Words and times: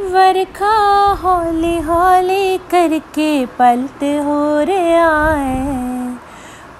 ਵਰਖਾ 0.00 1.16
ਹੌਲੀ 1.24 1.82
ਹੌਲੀ 1.82 2.58
ਕਰਕੇ 2.70 3.46
ਪਲਟ 3.58 4.02
ਹੋ 4.02 4.66
ਰਿਹਾ 4.66 5.36
ਹੈ। 5.36 6.14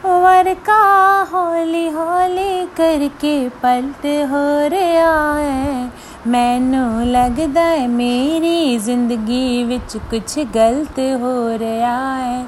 ਵਰਖਾ 0.04 1.24
ਹੌਲੀ 1.32 1.90
ਹੌਲੀ 1.90 2.66
ਕਰਕੇ 2.76 3.50
ਪਲਟ 3.62 4.06
ਹੋ 4.06 4.70
ਰਿਹਾ 4.70 5.40
ਹੈ। 5.40 5.90
ਮੈਨੂੰ 6.26 7.06
ਲੱਗਦਾ 7.06 7.62
ਹੈ 7.62 7.88
ਮੇਰੀ 7.88 8.78
ਜ਼ਿੰਦਗੀ 8.78 9.64
ਵਿੱਚ 9.64 9.96
ਕੁਝ 9.96 10.38
ਗਲਤ 10.54 10.98
ਹੋ 10.98 11.58
ਰਿਹਾ 11.58 12.18
ਹੈ। 12.18 12.46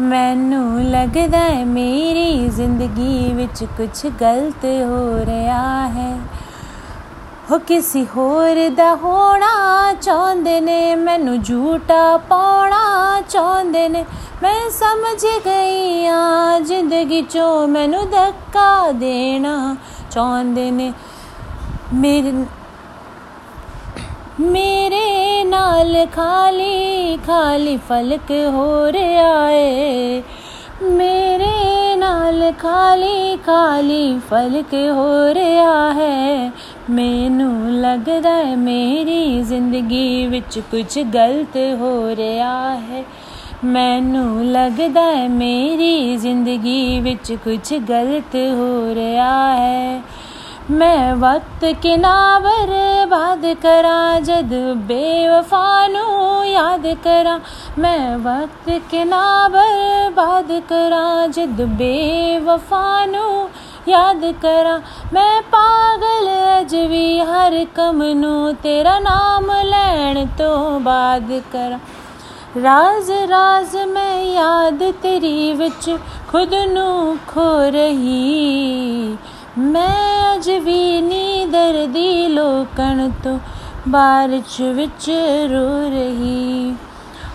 ਮੈਨੂੰ 0.00 0.80
ਲੱਗਦਾ 0.82 1.38
ਹੈ 1.38 1.64
ਮੇਰੀ 1.64 2.48
ਜ਼ਿੰਦਗੀ 2.48 3.32
ਵਿੱਚ 3.32 3.64
ਕੁਝ 3.64 4.06
ਗਲਤ 4.20 4.64
ਹੋ 4.64 5.24
ਰਿਹਾ 5.24 5.88
ਹੈ। 5.88 6.18
ਹੋ 7.50 7.58
ਕਿਸੇ 7.58 8.04
ਹੋਰ 8.16 8.56
ਦਾ 8.76 8.94
ਹੋਣਾ 8.94 9.92
ਚਾਹੁੰਦੇ 9.92 10.60
ਨੇ, 10.60 10.94
ਮੈਨੂੰ 10.94 11.42
ਝੂਟਾ 11.42 12.16
ਪਾਉਣਾ 12.28 13.20
ਚਾਹੁੰਦੇ 13.28 13.88
ਨੇ। 13.88 14.04
ਮੈਂ 14.42 14.70
ਸਮਝ 14.70 15.24
ਗਈ 15.46 16.06
ਆ 16.06 16.58
ਜ਼ਿੰਦਗੀ 16.60 17.20
ਚੋਂ 17.22 17.66
ਮੈਨੂੰ 17.68 18.04
ਧੱਕਾ 18.10 18.90
ਦੇਣਾ 18.92 19.76
ਚਾਹੁੰਦੇ 20.10 20.70
ਨੇ। 20.70 20.92
ਮੇਰੇ 21.94 22.32
ਮੇਰੇ 24.40 25.44
ਨਾਲ 25.44 26.06
ਖਾਲੀ 26.06 27.16
ਖਾਲੀ 27.26 27.76
ਫਲਕ 27.88 28.30
ਹੋ 28.54 28.92
ਰਿਹਾ 28.92 29.50
ਏ 29.50 30.22
ਮੇਰੇ 30.82 31.94
ਨਾਲ 31.96 32.52
ਖਾਲੀ 32.58 33.36
ਖਾਲੀ 33.36 34.18
ਫਲਕ 34.30 34.74
ਹੋ 34.74 35.34
ਰਿਹਾ 35.34 35.92
ਹੈ। 35.92 36.50
ਮੈਨੂੰ 36.90 37.80
ਲੱਗਦਾ 37.80 38.30
ਹੈ 38.30 38.56
ਮੇਰੀ 38.56 39.42
ਜ਼ਿੰਦਗੀ 39.42 40.26
ਵਿੱਚ 40.26 40.58
ਕੁਝ 40.58 40.98
ਗਲਤ 40.98 41.56
ਹੋ 41.56 42.16
ਰਿਹਾ 42.16 42.76
ਹੈ। 42.76 43.04
ਮੈਨੂੰ 43.64 44.44
ਲੱਗਦਾ 44.44 45.02
ਹੈ 45.02 45.28
ਮੇਰੀ 45.28 46.16
ਜ਼ਿੰਦਗੀ 46.16 47.00
ਵਿੱਚ 47.00 47.32
ਕੁਝ 47.32 47.74
ਗਲਤ 47.74 48.34
ਹੋ 48.34 48.94
ਰਿਹਾ 48.94 49.56
ਹੈ। 49.56 50.02
ਮੈਂ 50.70 51.16
ਵਕਤ 51.16 51.64
ਕਿਨਾ 51.82 52.38
ਬਰਬਾਦ 52.38 53.52
ਕਰਾਂ, 53.52 54.20
ਜਦ 54.20 54.74
ਬੇਵਫਾ 54.76 55.88
ਨੂੰ 55.88 56.46
ਯਾਦ 56.48 56.94
ਕਰਾਂ। 56.94 57.40
ਮੈਂ 57.78 58.18
ਵਕਤ 58.18 58.80
ਕਿਨਾ 58.90 59.48
ਬਰਬਾਦ 59.48 60.60
ਕਰਾਂ, 60.68 61.28
ਜਦ 61.28 61.64
ਬੇਵਫਾ 61.64 63.06
ਨੂੰ 63.06 63.48
ਯਾਦ 63.88 64.24
ਕਰਾਂ। 64.42 64.80
ਮੈਂ 65.12 65.42
ਪਾਗਲ 65.42 66.28
ਅਜ 66.60 66.74
ਵੀ 66.74 67.20
ਹਰ 67.20 67.64
ਕਮ 67.74 68.02
ਨੂੰ 68.02 68.54
ਤੇਰਾ 68.54 68.98
ਨਾਮ 68.98 69.50
ਲੈਣ 69.62 70.26
ਤੋਂ 70.38 70.80
ਬਾਅਦ 70.80 71.32
ਕਰਾਂ। 71.52 71.78
ਰਾਜ਼ 72.62 73.10
ਰਾਜ਼ 73.30 73.76
ਮੈਂ 73.76 74.22
ਯਾਦ 74.22 74.92
ਤੇਰੀ 75.02 75.52
ਵਿੱਚ 75.52 75.96
ਖੁਦ 76.28 76.54
ਨੂੰ 76.54 77.18
ਖੋ 77.28 77.48
ਰਹੀ। 77.70 79.16
ਮੈਂ 79.58 80.36
ਅਜ 80.36 80.50
ਵੀ 80.50 81.00
ਨੀ 81.00 81.46
ਦਰਦੀ 81.46 82.28
ਲੋਕਣ 82.28 83.10
ਤੋਂ 83.24 83.38
ਬਾਰਿਸ਼ 83.88 84.60
ਵਿੱਚ 84.60 85.10
ਰੋ 85.50 85.68
ਰਹੀ। 85.90 86.74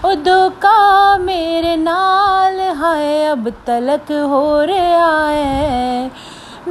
ਉਹ 0.05 0.15
ਧੋਖਾ 0.15 1.17
ਮੇਰੇ 1.17 1.75
ਨਾਲ 1.77 2.59
ਹੈ 2.59 3.31
ਅਬ 3.31 3.49
ਤਲਕ 3.65 4.11
ਹੋ 4.11 4.67
ਰਿਹਾ 4.67 5.31
ਹੈ। 5.31 6.09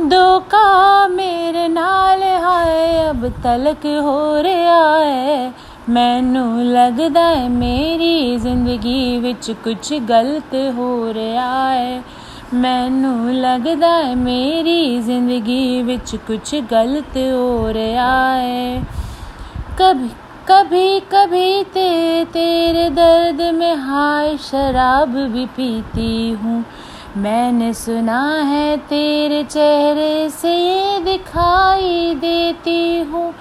ਧੋਖਾ 0.09 1.07
ਮੇਰੇ 1.07 1.67
ਨਾਲ 1.67 2.23
ਹੈ 2.23 3.09
ਅਬ 3.09 3.27
ਤਲਕ 3.43 3.85
ਹੋ 4.01 4.43
ਰਿਹਾ 4.43 4.81
ਹੈ 4.99 5.51
ਮੈਨੂੰ 5.89 6.65
ਲੱਗਦਾ 6.65 7.27
ਹੈ 7.27 7.47
ਮੇਰੀ 7.49 8.38
ਜ਼ਿੰਦਗੀ 8.38 9.17
ਵਿੱਚ 9.19 9.51
ਕੁਝ 9.63 9.93
ਗਲਤ 10.09 10.55
ਹੋ 10.77 11.13
ਰਿਹਾ 11.13 11.69
ਹੈ 11.69 12.01
ਮੈਨੂੰ 12.53 13.33
ਲੱਗਦਾ 13.33 13.94
ਹੈ 13.97 14.16
ਮੇਰੀ 14.16 15.00
ਜ਼ਿੰਦਗੀ 15.01 15.81
ਵਿੱਚ 15.81 16.16
ਕੁਝ 16.28 16.56
ਗਲਤ 16.72 17.17
ਹੋ 17.17 17.73
ਰਿਹਾ 17.73 18.13
ਹੈ 18.35 18.81
ਕਭੀ 19.79 20.09
कभी 20.47 21.00
कभी 21.11 21.63
ते 21.66 21.89
तेरे 22.25 22.89
दर्द 22.89 23.41
में 23.53 23.75
हाय 23.78 24.35
शराब 24.39 25.16
भी 25.28 25.45
पीती 25.56 26.31
हूँ 26.33 26.63
मैंने 27.16 27.75
सुना 27.75 28.43
है 28.43 28.76
तेरे 28.76 29.44
चेहरे 29.44 30.31
से 30.31 30.98
दिखाई 31.00 32.15
देती 32.15 33.00
हूँ। 33.00 33.34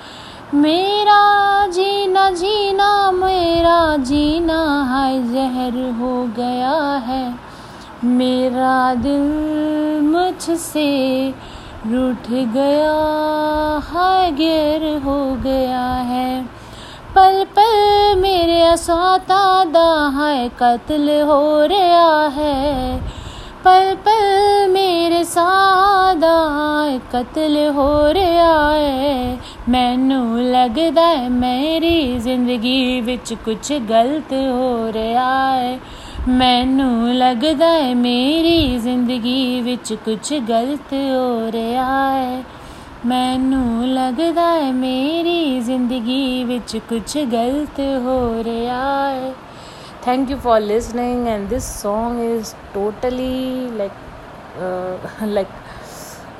मेरा 0.53 1.67
जीना 1.67 2.29
जीना, 2.29 3.11
मेरा 3.11 3.97
जीना, 3.97 4.83
हाय 4.89 5.19
जहर 5.19 5.97
हो 6.01 6.29
गया 6.37 6.93
है। 6.97 7.35
मेरा 8.03 8.93
दिल 8.93 9.21
मुझसे 10.01 11.29
रूठ 11.87 12.29
गया 12.31 12.95
है 13.89 14.31
गिर 14.31 14.97
हो 14.97 15.35
गया 15.35 15.87
है। 15.87 16.43
पल 17.15 17.43
पल 17.43 18.15
मेरे 18.19 18.61
असौता 18.61 19.63
दा 19.63 20.09
कत्ल 20.47 21.21
हो 21.21 21.65
रहा 21.65 22.27
है। 22.27 22.98
ਪਲ 23.63 23.95
ਪਲ 23.95 24.69
ਮੇਰੇ 24.69 25.23
ਸਾਦਾ 25.23 26.35
ਕਤਲ 27.13 27.71
ਹੋ 27.71 28.13
ਰਿਹਾ 28.13 28.73
ਹੈ। 28.73 29.37
ਮੈਨੂੰ 29.69 30.43
ਲੱਗਦਾ 30.43 31.07
ਹੈ 31.07 31.29
ਮੇਰੀ 31.29 32.19
ਜ਼ਿੰਦਗੀ 32.19 33.01
ਵਿੱਚ 33.01 33.33
ਕੁਝ 33.33 33.73
ਗਲਤ 33.73 34.33
ਹੋ 34.33 34.91
ਰਿਹਾ 34.93 35.55
ਹੈ। 35.55 35.79
ਮੈਨੂੰ 36.27 37.13
ਲੱਗਦਾ 37.13 37.67
ਹੈ 37.67 37.95
ਮੇਰੀ 37.95 38.77
ਜ਼ਿੰਦਗੀ 38.77 39.61
ਵਿੱਚ 39.61 39.93
ਕੁਝ 39.93 40.33
ਗਲਤ 40.33 40.93
ਹੋ 40.93 41.51
ਰਿਹਾ 41.51 42.15
ਹੈ। 42.15 42.43
ਮੈਨੂੰ 43.05 43.87
ਲੱਗਦਾ 43.87 44.53
ਹੈ 44.55 44.71
ਮੇਰੀ 44.71 45.59
ਜ਼ਿੰਦਗੀ 45.59 46.43
ਵਿੱਚ 46.43 46.77
ਕੁਝ 46.77 47.17
ਗਲਤ 47.17 47.79
ਹੋ 47.79 48.41
ਰਿਹਾ 48.43 49.09
ਹੈ। 49.09 49.33
Thank 50.01 50.29
you 50.29 50.37
for 50.37 50.59
listening 50.59 51.27
and 51.27 51.49
this 51.49 51.65
song 51.81 52.19
is 52.19 52.55
totally 52.73 53.69
like 53.81 53.97
uh, 54.57 54.97
like 55.37 55.51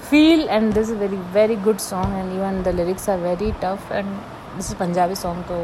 feel 0.10 0.50
and 0.50 0.74
this 0.74 0.90
is 0.90 0.98
very 0.98 1.20
very 1.40 1.56
good 1.68 1.82
song 1.82 2.14
and 2.20 2.32
even 2.38 2.64
the 2.64 2.74
lyrics 2.74 3.08
are 3.10 3.18
very 3.18 3.52
tough 3.66 3.92
and 3.92 4.08
this 4.56 4.70
is 4.70 4.76
punjabi 4.84 5.16
song 5.24 5.44
so 5.50 5.58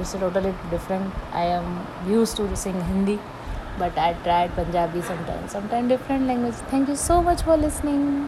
it's 0.00 0.12
totally 0.12 0.54
different. 0.70 1.12
I 1.32 1.44
am 1.58 1.66
used 2.08 2.36
to 2.38 2.44
sing 2.64 2.78
hindi 2.90 3.18
but 3.80 3.98
i 4.06 4.12
tried 4.24 4.54
punjabi 4.60 5.02
sometimes 5.10 5.50
sometimes 5.56 5.88
different 5.94 6.26
language. 6.30 6.58
Thank 6.72 6.88
you 6.88 6.96
so 7.08 7.22
much 7.28 7.42
for 7.48 7.56
listening 7.66 8.02